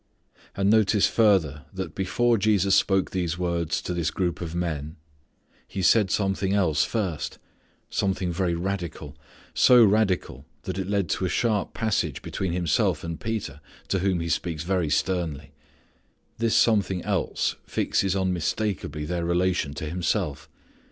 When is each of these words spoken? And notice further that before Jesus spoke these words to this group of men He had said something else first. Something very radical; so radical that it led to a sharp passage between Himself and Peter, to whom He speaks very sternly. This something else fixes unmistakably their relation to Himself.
And 0.57 0.71
notice 0.71 1.05
further 1.05 1.65
that 1.71 1.93
before 1.93 2.39
Jesus 2.39 2.73
spoke 2.73 3.11
these 3.11 3.37
words 3.37 3.83
to 3.83 3.93
this 3.93 4.09
group 4.09 4.41
of 4.41 4.55
men 4.55 4.95
He 5.67 5.81
had 5.81 5.85
said 5.85 6.09
something 6.09 6.53
else 6.53 6.83
first. 6.83 7.37
Something 7.91 8.31
very 8.33 8.55
radical; 8.55 9.15
so 9.53 9.85
radical 9.85 10.47
that 10.63 10.79
it 10.79 10.89
led 10.89 11.07
to 11.09 11.25
a 11.25 11.29
sharp 11.29 11.75
passage 11.75 12.23
between 12.23 12.51
Himself 12.51 13.03
and 13.03 13.19
Peter, 13.21 13.61
to 13.89 13.99
whom 13.99 14.21
He 14.21 14.29
speaks 14.29 14.63
very 14.63 14.89
sternly. 14.89 15.51
This 16.39 16.55
something 16.55 17.03
else 17.03 17.57
fixes 17.67 18.15
unmistakably 18.15 19.05
their 19.05 19.23
relation 19.23 19.75
to 19.75 19.85
Himself. 19.85 20.49